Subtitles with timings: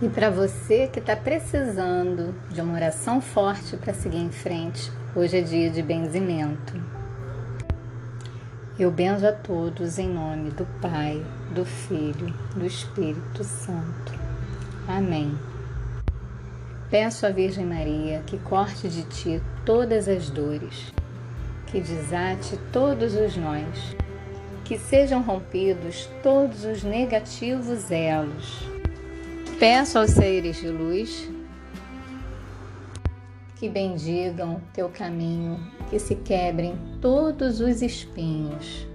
[0.00, 5.38] E para você que está precisando de uma oração forte para seguir em frente, hoje
[5.38, 6.78] é dia de benzimento.
[8.78, 11.24] Eu benzo a todos em nome do Pai,
[11.54, 14.12] do Filho, do Espírito Santo.
[14.86, 15.34] Amém.
[16.90, 20.92] Peço à Virgem Maria que corte de ti todas as dores,
[21.68, 23.96] que desate todos os nós,
[24.62, 28.75] que sejam rompidos todos os negativos elos
[29.58, 31.30] Peço aos seres de luz
[33.54, 38.86] que bendigam teu caminho, que se quebrem todos os espinhos,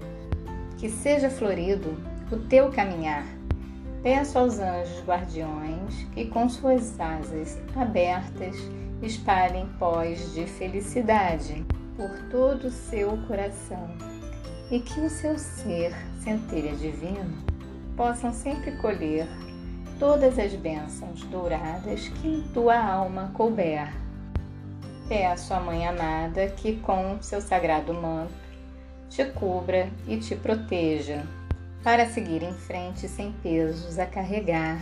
[0.78, 1.98] que seja florido
[2.32, 3.26] o teu caminhar.
[4.04, 8.56] Peço aos anjos guardiões que, com suas asas abertas,
[9.02, 11.66] espalhem pós de felicidade
[11.98, 13.90] por todo o seu coração
[14.70, 17.36] e que o seu ser, centelha divino,
[17.98, 19.28] possam sempre colher
[20.02, 23.94] todas as bênçãos douradas que em tua alma couber.
[25.08, 28.34] Peço à Mãe amada que, com seu sagrado manto,
[29.12, 31.24] te cubra e te proteja,
[31.84, 34.82] para seguir em frente sem pesos a carregar.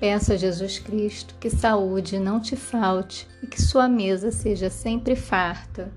[0.00, 5.14] Peço a Jesus Cristo que saúde não te falte e que sua mesa seja sempre
[5.14, 5.92] farta.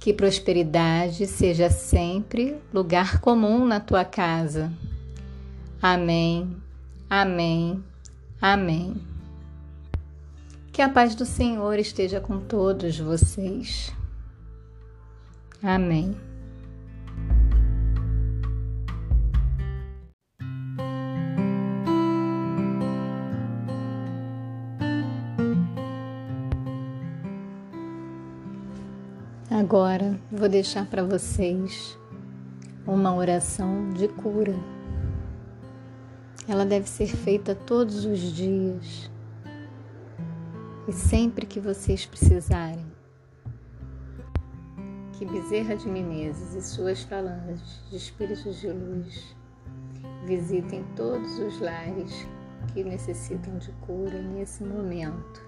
[0.00, 4.72] Que prosperidade seja sempre lugar comum na tua casa.
[5.82, 6.61] Amém.
[7.14, 7.84] Amém.
[8.40, 8.96] Amém.
[10.72, 13.92] Que a paz do Senhor esteja com todos vocês.
[15.62, 16.16] Amém.
[29.50, 31.94] Agora vou deixar para vocês
[32.86, 34.81] uma oração de cura.
[36.48, 39.10] Ela deve ser feita todos os dias
[40.88, 42.84] e sempre que vocês precisarem.
[45.12, 49.36] Que Bezerra de Menezes e suas falanges de espíritos de luz
[50.26, 52.26] visitem todos os lares
[52.72, 55.46] que necessitam de cura nesse momento,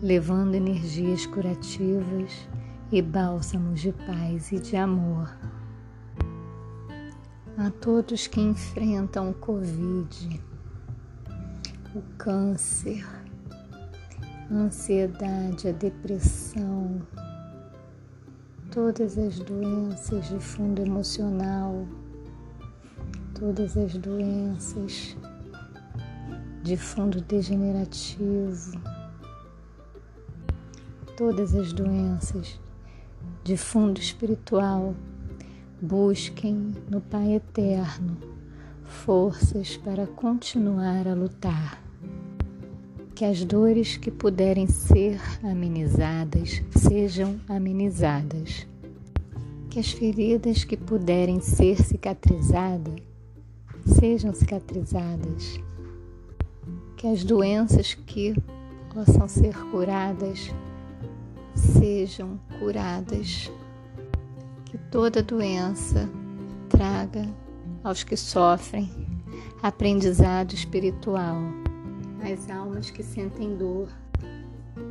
[0.00, 2.48] levando energias curativas
[2.92, 5.28] e bálsamos de paz e de amor
[7.58, 10.42] a todos que enfrentam o Covid,
[11.94, 13.02] o câncer,
[14.50, 17.00] a ansiedade, a depressão,
[18.70, 21.86] todas as doenças de fundo emocional,
[23.34, 25.16] todas as doenças
[26.62, 28.78] de fundo degenerativo,
[31.16, 32.60] todas as doenças
[33.42, 34.94] de fundo espiritual
[35.80, 38.16] Busquem no Pai Eterno
[38.82, 41.82] forças para continuar a lutar.
[43.14, 48.66] Que as dores que puderem ser amenizadas sejam amenizadas.
[49.68, 52.94] Que as feridas que puderem ser cicatrizadas
[53.84, 55.60] sejam cicatrizadas.
[56.96, 58.34] Que as doenças que
[58.94, 60.50] possam ser curadas
[61.54, 63.52] sejam curadas
[64.96, 66.08] toda doença
[66.70, 67.28] traga
[67.84, 68.90] aos que sofrem
[69.62, 71.36] aprendizado espiritual,
[72.22, 73.90] às almas que sentem dor,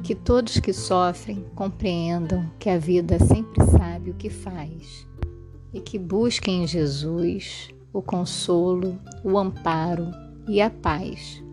[0.03, 5.07] que todos que sofrem compreendam que a vida sempre sabe o que faz
[5.73, 10.11] e que busquem em Jesus o consolo, o amparo
[10.47, 11.43] e a paz.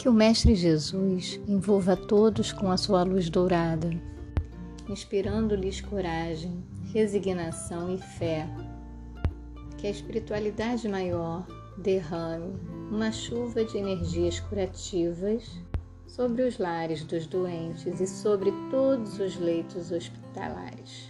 [0.00, 3.88] Que o Mestre Jesus envolva todos com a sua luz dourada
[4.88, 8.46] inspirando-lhes coragem, resignação e fé.
[9.76, 12.58] Que a espiritualidade maior derrame
[12.90, 15.60] uma chuva de energias curativas
[16.06, 21.08] sobre os lares dos doentes e sobre todos os leitos hospitalares.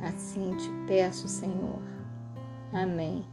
[0.00, 1.80] Assim te peço, Senhor.
[2.72, 3.24] Amém.